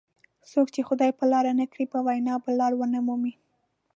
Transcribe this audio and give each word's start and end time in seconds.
څوک 0.51 0.67
چې 0.75 0.81
خدای 0.87 1.11
په 1.19 1.23
لار 1.31 1.45
نه 1.59 1.65
کړي 1.71 1.85
په 1.93 1.99
وینا 2.05 2.35
به 2.43 2.51
لار 2.59 2.71
ونه 2.75 2.99
مومي. 3.07 3.33